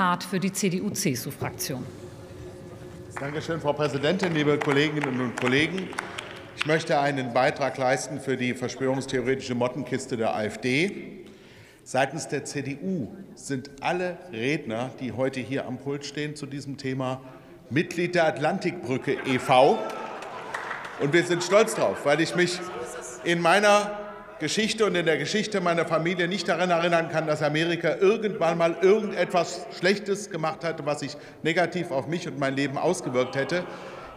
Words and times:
Hart 0.00 0.24
für 0.24 0.40
die 0.40 0.50
CDU-CSU-Fraktion. 0.50 1.84
Danke 3.20 3.42
schön, 3.42 3.60
Frau 3.60 3.74
Präsidentin, 3.74 4.32
liebe 4.32 4.58
Kolleginnen 4.58 5.20
und 5.20 5.38
Kollegen. 5.38 5.90
Ich 6.56 6.64
möchte 6.64 6.98
einen 6.98 7.34
Beitrag 7.34 7.76
leisten 7.76 8.18
für 8.18 8.38
die 8.38 8.54
verschwörungstheoretische 8.54 9.54
Mottenkiste 9.54 10.16
der 10.16 10.34
AfD. 10.34 11.26
Seitens 11.84 12.28
der 12.28 12.46
CDU 12.46 13.08
sind 13.34 13.70
alle 13.82 14.16
Redner, 14.32 14.90
die 15.00 15.12
heute 15.12 15.40
hier 15.40 15.66
am 15.66 15.76
Pult 15.76 16.06
stehen, 16.06 16.34
zu 16.34 16.46
diesem 16.46 16.78
Thema 16.78 17.20
Mitglied 17.68 18.14
der 18.14 18.26
Atlantikbrücke 18.26 19.18
e.V. 19.26 19.78
Und 21.00 21.12
wir 21.12 21.24
sind 21.24 21.44
stolz 21.44 21.74
darauf, 21.74 22.06
weil 22.06 22.22
ich 22.22 22.34
mich 22.34 22.58
in 23.24 23.42
meiner 23.42 24.09
Geschichte 24.40 24.86
und 24.86 24.94
in 24.94 25.04
der 25.04 25.18
Geschichte 25.18 25.60
meiner 25.60 25.84
Familie 25.84 26.26
nicht 26.26 26.48
daran 26.48 26.70
erinnern 26.70 27.10
kann, 27.10 27.26
dass 27.26 27.42
Amerika 27.42 27.96
irgendwann 27.96 28.56
mal 28.56 28.74
irgendetwas 28.80 29.66
Schlechtes 29.78 30.30
gemacht 30.30 30.64
hatte, 30.64 30.84
was 30.86 31.00
sich 31.00 31.16
negativ 31.42 31.90
auf 31.90 32.08
mich 32.08 32.26
und 32.26 32.38
mein 32.38 32.56
Leben 32.56 32.78
ausgewirkt 32.78 33.36
hätte. 33.36 33.64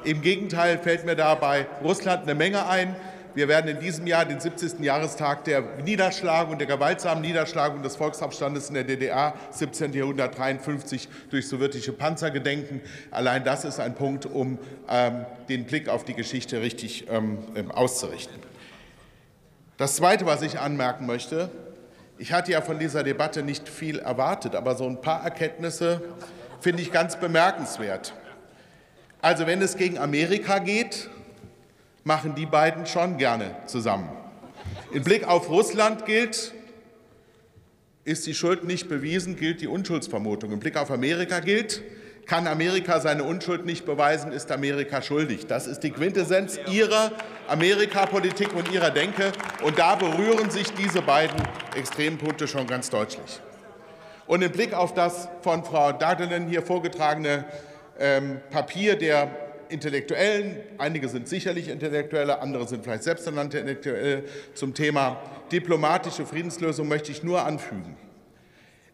Im 0.05 0.21
Gegenteil 0.21 0.79
fällt 0.79 1.05
mir 1.05 1.15
da 1.15 1.35
bei 1.35 1.67
Russland 1.83 2.23
eine 2.23 2.35
Menge 2.35 2.65
ein. 2.67 2.95
Wir 3.35 3.49
werden 3.49 3.67
in 3.67 3.79
diesem 3.79 4.07
Jahr 4.07 4.23
den 4.23 4.39
70. 4.39 4.79
Jahrestag 4.79 5.43
der 5.43 5.61
Niederschlagung, 5.83 6.57
der 6.57 6.67
gewaltsamen 6.67 7.21
Niederschlagung 7.21 7.83
des 7.83 7.97
Volksaufstandes 7.97 8.69
in 8.69 8.75
der 8.75 8.85
DDR 8.85 9.33
1753 9.51 11.09
durch 11.31 11.49
sowjetische 11.49 11.91
Panzer 11.91 12.31
gedenken. 12.31 12.79
Allein 13.11 13.43
das 13.43 13.65
ist 13.65 13.81
ein 13.81 13.95
Punkt, 13.95 14.25
um 14.25 14.57
ähm, 14.87 15.25
den 15.49 15.65
Blick 15.65 15.89
auf 15.89 16.05
die 16.05 16.13
Geschichte 16.13 16.61
richtig 16.61 17.07
ähm, 17.09 17.39
ähm 17.55 17.71
auszurichten. 17.71 18.53
Das 19.77 19.95
Zweite, 19.95 20.25
was 20.25 20.43
ich 20.43 20.59
anmerken 20.59 21.07
möchte, 21.07 21.49
ich 22.19 22.31
hatte 22.31 22.51
ja 22.51 22.61
von 22.61 22.77
dieser 22.77 23.03
Debatte 23.03 23.41
nicht 23.41 23.67
viel 23.67 23.97
erwartet, 23.97 24.55
aber 24.55 24.75
so 24.75 24.85
ein 24.85 25.01
paar 25.01 25.23
Erkenntnisse 25.23 26.01
finde 26.59 26.83
ich 26.83 26.91
ganz 26.91 27.19
bemerkenswert. 27.19 28.13
Also 29.21 29.47
wenn 29.47 29.61
es 29.61 29.75
gegen 29.75 29.97
Amerika 29.97 30.59
geht, 30.59 31.09
machen 32.03 32.35
die 32.35 32.45
beiden 32.45 32.85
schon 32.85 33.17
gerne 33.17 33.55
zusammen. 33.65 34.09
Im 34.91 35.03
Blick 35.03 35.27
auf 35.27 35.49
Russland 35.49 36.05
gilt, 36.05 36.53
ist 38.05 38.27
die 38.27 38.35
Schuld 38.35 38.65
nicht 38.65 38.89
bewiesen, 38.89 39.37
gilt 39.37 39.61
die 39.61 39.67
Unschuldsvermutung. 39.67 40.51
Im 40.51 40.59
Blick 40.59 40.77
auf 40.77 40.91
Amerika 40.91 41.39
gilt, 41.39 41.81
kann 42.25 42.47
Amerika 42.47 42.99
seine 42.99 43.23
Unschuld 43.23 43.65
nicht 43.65 43.85
beweisen, 43.85 44.31
ist 44.31 44.51
Amerika 44.51 45.01
schuldig. 45.01 45.47
Das 45.47 45.67
ist 45.67 45.81
die 45.81 45.91
Quintessenz 45.91 46.59
Ihrer 46.71 47.11
Amerikapolitik 47.47 48.55
und 48.55 48.71
Ihrer 48.71 48.91
Denke. 48.91 49.31
Und 49.63 49.77
da 49.79 49.95
berühren 49.95 50.49
sich 50.49 50.71
diese 50.73 51.01
beiden 51.01 51.41
Extrempunkte 51.75 52.47
schon 52.47 52.67
ganz 52.67 52.89
deutlich. 52.89 53.41
Und 54.25 54.41
im 54.41 54.51
Blick 54.51 54.73
auf 54.73 54.93
das 54.93 55.27
von 55.41 55.63
Frau 55.63 55.91
Dardelen 55.91 56.47
hier 56.47 56.61
vorgetragene 56.61 57.45
ähm, 57.99 58.39
Papier 58.49 58.95
der 58.95 59.29
Intellektuellen, 59.69 60.57
einige 60.77 61.09
sind 61.09 61.27
sicherlich 61.27 61.67
Intellektuelle, 61.67 62.39
andere 62.39 62.67
sind 62.67 62.83
vielleicht 62.83 63.03
selbsternannte 63.03 63.57
Intellektuelle, 63.57 64.23
zum 64.53 64.73
Thema 64.73 65.19
diplomatische 65.51 66.25
Friedenslösung 66.25 66.87
möchte 66.87 67.11
ich 67.11 67.23
nur 67.23 67.43
anfügen. 67.43 67.97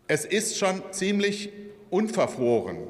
Es 0.07 0.25
ist 0.25 0.57
schon 0.57 0.81
ziemlich 0.91 1.52
unverfroren, 1.89 2.88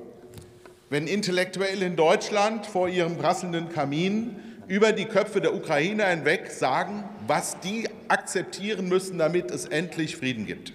wenn 0.90 1.08
Intellektuelle 1.08 1.86
in 1.86 1.96
Deutschland 1.96 2.66
vor 2.66 2.90
ihrem 2.90 3.18
prasselnden 3.18 3.70
Kamin 3.70 4.36
über 4.68 4.92
die 4.92 5.06
Köpfe 5.06 5.42
der 5.42 5.54
Ukrainer 5.56 6.06
hinweg 6.06 6.52
sagen, 6.52 7.04
was 7.28 7.60
die 7.60 7.88
akzeptieren 8.08 8.88
müssen, 8.88 9.18
damit 9.18 9.52
es 9.52 9.66
endlich 9.66 10.16
Frieden 10.16 10.46
gibt. 10.46 10.74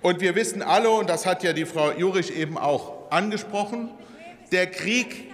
Und 0.00 0.20
wir 0.20 0.34
wissen 0.36 0.62
alle, 0.62 0.90
und 0.90 1.10
das 1.10 1.26
hat 1.26 1.42
ja 1.42 1.52
die 1.52 1.66
Frau 1.66 1.92
Jurich 1.92 2.36
eben 2.36 2.56
auch 2.56 3.10
angesprochen, 3.10 3.90
der 4.52 4.68
Krieg 4.68 5.28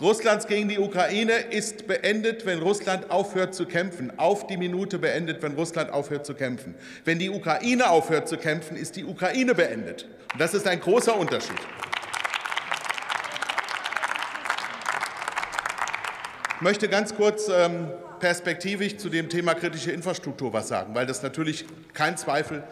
Russlands 0.00 0.48
gegen 0.48 0.68
die 0.68 0.80
Ukraine 0.80 1.32
ist 1.32 1.86
beendet, 1.86 2.44
wenn 2.44 2.58
Russland 2.58 3.12
aufhört 3.12 3.54
zu 3.54 3.66
kämpfen. 3.66 4.12
Auf 4.18 4.48
die 4.48 4.56
Minute 4.56 4.98
beendet, 4.98 5.42
wenn 5.42 5.52
Russland 5.52 5.92
aufhört 5.92 6.26
zu 6.26 6.34
kämpfen. 6.34 6.74
Wenn 7.04 7.20
die 7.20 7.30
Ukraine 7.30 7.88
aufhört 7.88 8.28
zu 8.28 8.36
kämpfen, 8.36 8.76
ist 8.76 8.96
die 8.96 9.04
Ukraine 9.04 9.54
beendet. 9.54 10.08
Und 10.32 10.40
das 10.40 10.54
ist 10.54 10.66
ein 10.66 10.80
großer 10.80 11.16
Unterschied. 11.16 11.60
Möchte 16.62 16.88
ganz 16.88 17.14
kurz 17.14 17.48
ähm, 17.48 17.88
perspektivisch 18.20 18.96
zu 18.96 19.08
dem 19.08 19.28
Thema 19.28 19.54
kritische 19.54 19.90
Infrastruktur 19.90 20.52
was 20.52 20.68
sagen, 20.68 20.94
weil 20.94 21.06
das 21.06 21.22
natürlich 21.22 21.66
kein 21.92 22.16
Zweifel 22.16 22.62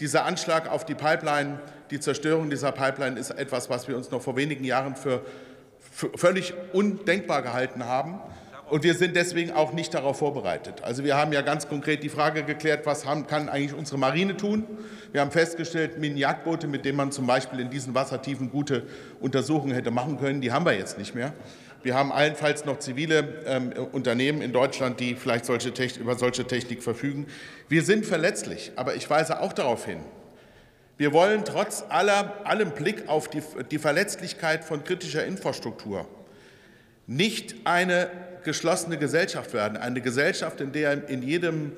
dieser 0.00 0.24
Anschlag 0.24 0.68
auf 0.68 0.84
die 0.84 0.94
Pipeline, 0.94 1.60
die 1.90 2.00
Zerstörung 2.00 2.50
dieser 2.50 2.72
Pipeline 2.72 3.18
ist 3.18 3.30
etwas, 3.30 3.70
was 3.70 3.86
wir 3.86 3.96
uns 3.96 4.10
noch 4.10 4.22
vor 4.22 4.36
wenigen 4.36 4.64
Jahren 4.64 4.96
für, 4.96 5.24
völlig 6.16 6.54
undenkbar 6.72 7.42
gehalten 7.42 7.84
haben. 7.84 8.18
Und 8.70 8.82
wir 8.82 8.94
sind 8.94 9.14
deswegen 9.14 9.52
auch 9.52 9.74
nicht 9.74 9.92
darauf 9.92 10.18
vorbereitet. 10.18 10.82
Also 10.82 11.04
wir 11.04 11.16
haben 11.16 11.34
ja 11.34 11.42
ganz 11.42 11.68
konkret 11.68 12.02
die 12.02 12.08
Frage 12.08 12.44
geklärt, 12.44 12.86
was 12.86 13.04
haben, 13.04 13.26
kann 13.26 13.50
eigentlich 13.50 13.74
unsere 13.74 13.98
Marine 13.98 14.38
tun. 14.38 14.64
Wir 15.12 15.20
haben 15.20 15.30
festgestellt, 15.30 15.98
Mini-Jagdboote, 15.98 16.66
mit 16.66 16.86
denen 16.86 16.96
man 16.96 17.12
zum 17.12 17.26
Beispiel 17.26 17.60
in 17.60 17.68
diesen 17.68 17.94
Wassertiefen 17.94 18.50
gute 18.50 18.84
Untersuchungen 19.20 19.74
hätte 19.74 19.90
machen 19.90 20.18
können, 20.18 20.40
die 20.40 20.50
haben 20.50 20.64
wir 20.64 20.72
jetzt 20.72 20.96
nicht 20.96 21.14
mehr. 21.14 21.34
Wir 21.84 21.94
haben 21.94 22.10
allenfalls 22.10 22.64
noch 22.64 22.78
zivile 22.78 23.42
ähm, 23.46 23.72
Unternehmen 23.92 24.40
in 24.40 24.52
Deutschland, 24.52 24.98
die 25.00 25.14
vielleicht 25.14 25.44
solche 25.44 25.70
über 26.00 26.16
solche 26.16 26.44
Technik 26.46 26.82
verfügen. 26.82 27.26
Wir 27.68 27.82
sind 27.82 28.06
verletzlich, 28.06 28.72
aber 28.74 28.94
ich 28.94 29.08
weise 29.08 29.40
auch 29.40 29.52
darauf 29.52 29.84
hin, 29.84 30.00
wir 30.96 31.12
wollen 31.12 31.44
trotz 31.44 31.84
aller, 31.88 32.46
allem 32.46 32.70
Blick 32.70 33.08
auf 33.08 33.28
die, 33.28 33.42
die 33.70 33.78
Verletzlichkeit 33.78 34.64
von 34.64 34.82
kritischer 34.82 35.24
Infrastruktur 35.24 36.06
nicht 37.06 37.54
eine 37.64 38.10
geschlossene 38.44 38.96
Gesellschaft 38.96 39.52
werden, 39.52 39.76
eine 39.76 40.00
Gesellschaft, 40.00 40.60
in 40.60 40.72
der 40.72 41.08
in 41.08 41.22
jedem 41.22 41.72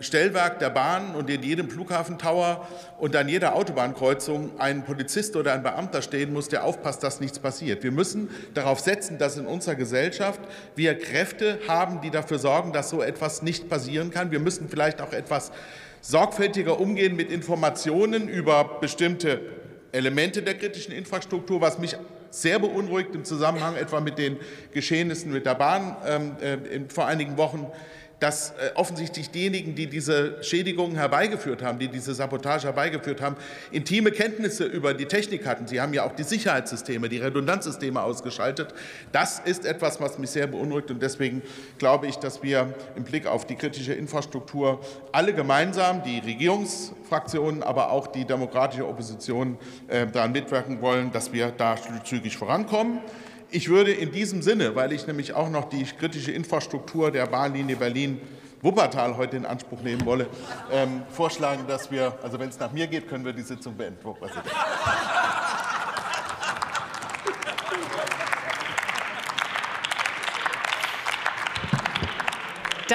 Stellwerk 0.00 0.58
der 0.58 0.70
Bahn 0.70 1.14
und 1.14 1.30
in 1.30 1.44
jedem 1.44 1.70
Flughafentower 1.70 2.66
und 2.98 3.14
an 3.14 3.28
jeder 3.28 3.54
Autobahnkreuzung 3.54 4.58
ein 4.58 4.84
Polizist 4.84 5.36
oder 5.36 5.52
ein 5.52 5.62
Beamter 5.62 6.02
stehen 6.02 6.32
muss, 6.32 6.48
der 6.48 6.64
aufpasst, 6.64 7.04
dass 7.04 7.20
nichts 7.20 7.38
passiert. 7.38 7.84
Wir 7.84 7.92
müssen 7.92 8.30
darauf 8.54 8.80
setzen, 8.80 9.16
dass 9.16 9.36
in 9.36 9.46
unserer 9.46 9.76
Gesellschaft 9.76 10.40
wir 10.74 10.98
Kräfte 10.98 11.60
haben, 11.68 12.00
die 12.00 12.10
dafür 12.10 12.40
sorgen, 12.40 12.72
dass 12.72 12.90
so 12.90 13.00
etwas 13.00 13.42
nicht 13.42 13.68
passieren 13.68 14.10
kann. 14.10 14.32
Wir 14.32 14.40
müssen 14.40 14.68
vielleicht 14.68 15.00
auch 15.00 15.12
etwas 15.12 15.52
sorgfältiger 16.00 16.80
umgehen 16.80 17.14
mit 17.14 17.30
Informationen 17.30 18.28
über 18.28 18.78
bestimmte 18.80 19.40
Elemente 19.92 20.42
der 20.42 20.54
kritischen 20.54 20.92
Infrastruktur, 20.92 21.60
was 21.60 21.78
mich 21.78 21.96
sehr 22.30 22.58
beunruhigt 22.58 23.14
im 23.14 23.24
Zusammenhang 23.24 23.76
etwa 23.76 24.00
mit 24.00 24.18
den 24.18 24.36
Geschehnissen 24.72 25.32
mit 25.32 25.46
der 25.46 25.54
Bahn 25.54 25.96
ähm, 26.06 26.36
äh, 26.40 26.80
vor 26.88 27.06
einigen 27.06 27.38
Wochen 27.38 27.66
dass 28.20 28.50
äh, 28.50 28.72
offensichtlich 28.74 29.30
diejenigen, 29.30 29.74
die 29.74 29.86
diese 29.86 30.42
Schädigungen 30.42 30.96
herbeigeführt 30.96 31.62
haben, 31.62 31.78
die 31.78 31.88
diese 31.88 32.14
Sabotage 32.14 32.66
herbeigeführt 32.66 33.20
haben, 33.20 33.36
intime 33.70 34.10
Kenntnisse 34.10 34.64
über 34.64 34.94
die 34.94 35.06
Technik 35.06 35.46
hatten. 35.46 35.66
Sie 35.66 35.80
haben 35.80 35.94
ja 35.94 36.04
auch 36.04 36.12
die 36.12 36.24
Sicherheitssysteme, 36.24 37.08
die 37.08 37.18
Redundanzsysteme 37.18 38.02
ausgeschaltet. 38.02 38.74
Das 39.12 39.40
ist 39.40 39.64
etwas, 39.64 40.00
was 40.00 40.18
mich 40.18 40.30
sehr 40.30 40.46
beunruhigt. 40.46 40.90
Und 40.90 41.00
deswegen 41.00 41.42
glaube 41.78 42.08
ich, 42.08 42.16
dass 42.16 42.42
wir 42.42 42.74
im 42.96 43.04
Blick 43.04 43.26
auf 43.26 43.46
die 43.46 43.54
kritische 43.54 43.94
Infrastruktur 43.94 44.80
alle 45.12 45.32
gemeinsam, 45.32 46.02
die 46.02 46.18
Regierungsfraktionen, 46.18 47.62
aber 47.62 47.90
auch 47.90 48.08
die 48.08 48.24
demokratische 48.24 48.86
Opposition, 48.86 49.58
äh, 49.86 50.06
daran 50.06 50.32
mitwirken 50.32 50.80
wollen, 50.80 51.12
dass 51.12 51.32
wir 51.32 51.52
da 51.56 51.76
zügig 52.04 52.36
vorankommen. 52.36 53.00
Ich 53.50 53.70
würde 53.70 53.92
in 53.92 54.12
diesem 54.12 54.42
Sinne, 54.42 54.74
weil 54.76 54.92
ich 54.92 55.06
nämlich 55.06 55.32
auch 55.32 55.48
noch 55.48 55.70
die 55.70 55.82
kritische 55.84 56.32
Infrastruktur 56.32 57.10
der 57.10 57.26
Bahnlinie 57.26 57.76
Berlin 57.76 58.20
Wuppertal 58.60 59.16
heute 59.16 59.36
in 59.36 59.46
Anspruch 59.46 59.80
nehmen 59.82 60.04
wolle, 60.04 60.26
ähm, 60.72 61.02
vorschlagen, 61.08 61.64
dass 61.66 61.90
wir, 61.90 62.18
also 62.22 62.38
wenn 62.38 62.48
es 62.48 62.58
nach 62.58 62.72
mir 62.72 62.88
geht, 62.88 63.08
können 63.08 63.24
wir 63.24 63.32
die 63.32 63.42
Sitzung 63.42 63.76
beenden, 63.76 63.98
Frau 64.02 64.14
Präsidentin. 64.14 64.52